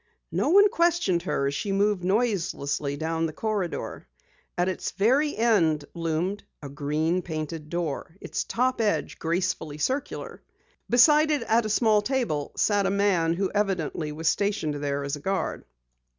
No 0.31 0.49
one 0.49 0.67
questioned 0.67 1.21
her 1.29 1.45
as 1.45 1.53
she 1.53 1.71
moved 1.71 2.03
noiselessly 2.03 2.97
down 2.97 3.27
the 3.27 3.33
corridor. 3.33 4.07
At 4.57 4.67
its 4.67 4.89
very 4.89 5.37
end 5.37 5.85
loomed 5.93 6.43
a 6.59 6.69
green 6.69 7.21
painted 7.21 7.69
door, 7.69 8.17
its 8.19 8.43
top 8.43 8.81
edge 8.81 9.19
gracefully 9.19 9.77
circular. 9.77 10.41
Beside 10.89 11.29
it 11.29 11.43
at 11.43 11.67
a 11.67 11.69
small 11.69 12.01
table 12.01 12.51
sat 12.57 12.87
a 12.87 12.89
man 12.89 13.33
who 13.35 13.51
evidently 13.53 14.11
was 14.11 14.27
stationed 14.27 14.73
there 14.83 15.03
as 15.03 15.15
a 15.15 15.19
guard. 15.21 15.65